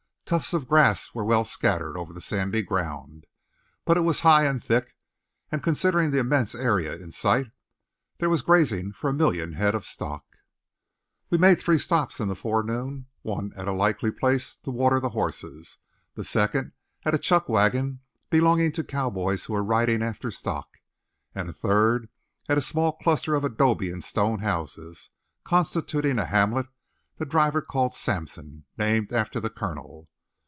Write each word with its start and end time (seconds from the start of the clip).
Tufts 0.31 0.53
of 0.53 0.65
grass 0.69 1.13
were 1.13 1.25
well 1.25 1.43
scattered 1.43 1.97
over 1.97 2.13
the 2.13 2.21
sandy 2.21 2.61
ground, 2.61 3.25
but 3.83 3.97
it 3.97 3.99
was 3.99 4.21
high 4.21 4.45
and 4.45 4.63
thick, 4.63 4.95
and 5.51 5.61
considering 5.61 6.11
the 6.11 6.19
immense 6.19 6.55
area 6.55 6.93
in 6.95 7.11
sight, 7.11 7.51
there 8.19 8.29
was 8.29 8.41
grazing 8.41 8.93
for 8.93 9.09
a 9.09 9.13
million 9.13 9.51
head 9.51 9.75
of 9.75 9.83
stock. 9.85 10.23
We 11.29 11.37
made 11.37 11.59
three 11.59 11.77
stops 11.77 12.21
in 12.21 12.29
the 12.29 12.35
forenoon, 12.37 13.07
one 13.23 13.51
at 13.57 13.67
a 13.67 13.73
likely 13.73 14.09
place 14.09 14.55
to 14.63 14.71
water 14.71 15.01
the 15.01 15.09
horses, 15.09 15.77
the 16.15 16.23
second 16.23 16.71
at 17.03 17.13
a 17.13 17.17
chuckwagon 17.19 17.99
belonging 18.29 18.71
to 18.71 18.85
cowboys 18.85 19.43
who 19.43 19.51
were 19.53 19.61
riding 19.61 20.01
after 20.01 20.31
stock, 20.31 20.77
and 21.35 21.49
the 21.49 21.53
third 21.53 22.07
at 22.47 22.57
a 22.57 22.61
small 22.61 22.93
cluster 22.93 23.35
of 23.35 23.43
adobe 23.43 23.91
and 23.91 24.01
stone 24.05 24.39
houses, 24.39 25.09
constituting 25.43 26.17
a 26.17 26.25
hamlet 26.25 26.67
the 27.17 27.25
driver 27.25 27.61
called 27.61 27.93
Sampson, 27.93 28.63
named 28.77 29.11
after 29.11 29.41
the 29.41 29.49
Colonel. 29.49 30.07